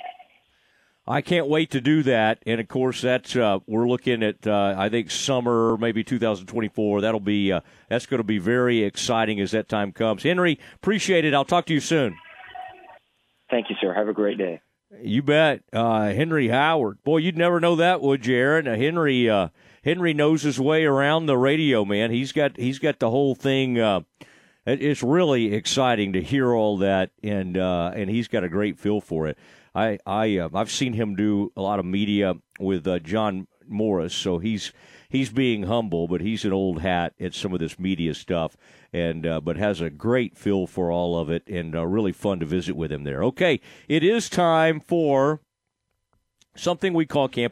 I 1.06 1.20
can't 1.20 1.46
wait 1.46 1.70
to 1.70 1.80
do 1.80 2.02
that, 2.02 2.42
and 2.44 2.60
of 2.60 2.66
course, 2.66 3.02
that's 3.02 3.36
uh, 3.36 3.60
we're 3.68 3.88
looking 3.88 4.24
at. 4.24 4.44
Uh, 4.44 4.74
I 4.76 4.88
think 4.88 5.12
summer, 5.12 5.76
maybe 5.76 6.02
2024. 6.02 7.00
That'll 7.00 7.20
be 7.20 7.52
uh, 7.52 7.60
that's 7.88 8.06
going 8.06 8.18
to 8.18 8.24
be 8.24 8.38
very 8.38 8.82
exciting 8.82 9.38
as 9.38 9.52
that 9.52 9.68
time 9.68 9.92
comes. 9.92 10.24
Henry, 10.24 10.58
appreciate 10.74 11.24
it. 11.24 11.34
I'll 11.34 11.44
talk 11.44 11.66
to 11.66 11.72
you 11.72 11.80
soon. 11.80 12.16
Thank 13.48 13.70
you, 13.70 13.76
sir. 13.80 13.94
Have 13.94 14.08
a 14.08 14.12
great 14.12 14.38
day. 14.38 14.60
You 14.90 15.22
bet, 15.22 15.62
uh, 15.72 16.06
Henry 16.12 16.48
Howard. 16.48 17.02
Boy, 17.04 17.18
you'd 17.18 17.36
never 17.36 17.60
know 17.60 17.76
that, 17.76 18.00
would 18.00 18.24
you, 18.24 18.36
Aaron? 18.36 18.66
Uh, 18.66 18.76
Henry 18.76 19.28
uh, 19.28 19.48
Henry 19.84 20.14
knows 20.14 20.42
his 20.42 20.58
way 20.58 20.84
around 20.86 21.26
the 21.26 21.36
radio, 21.36 21.84
man. 21.84 22.10
He's 22.10 22.32
got 22.32 22.56
he's 22.56 22.78
got 22.78 22.98
the 22.98 23.10
whole 23.10 23.34
thing. 23.34 23.78
Uh, 23.78 24.00
it- 24.66 24.82
it's 24.82 25.02
really 25.02 25.52
exciting 25.54 26.14
to 26.14 26.22
hear 26.22 26.54
all 26.54 26.78
that, 26.78 27.10
and 27.22 27.58
uh, 27.58 27.92
and 27.94 28.08
he's 28.08 28.28
got 28.28 28.44
a 28.44 28.48
great 28.48 28.78
feel 28.78 29.02
for 29.02 29.26
it. 29.26 29.36
I 29.74 29.98
I 30.06 30.38
uh, 30.38 30.48
I've 30.54 30.70
seen 30.70 30.94
him 30.94 31.16
do 31.16 31.52
a 31.54 31.60
lot 31.60 31.78
of 31.78 31.84
media 31.84 32.36
with 32.58 32.86
John 33.04 33.46
Morris, 33.66 34.14
so 34.14 34.38
he's 34.38 34.72
he's 35.08 35.30
being 35.30 35.64
humble, 35.64 36.06
but 36.06 36.20
he's 36.20 36.44
an 36.44 36.52
old 36.52 36.80
hat 36.80 37.14
at 37.20 37.34
some 37.34 37.52
of 37.52 37.60
this 37.60 37.78
media 37.78 38.14
stuff, 38.14 38.56
and 38.92 39.26
uh, 39.26 39.40
but 39.40 39.56
has 39.56 39.80
a 39.80 39.90
great 39.90 40.36
feel 40.36 40.66
for 40.66 40.90
all 40.90 41.18
of 41.18 41.30
it, 41.30 41.46
and 41.46 41.74
uh, 41.74 41.84
really 41.86 42.12
fun 42.12 42.40
to 42.40 42.46
visit 42.46 42.76
with 42.76 42.92
him 42.92 43.04
there. 43.04 43.22
Okay, 43.24 43.60
it 43.88 44.02
is 44.02 44.28
time 44.28 44.80
for 44.80 45.40
something 46.56 46.92
we 46.92 47.06
call 47.06 47.28
Campus. 47.28 47.46